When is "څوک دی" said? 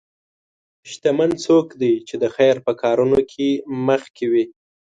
1.45-1.93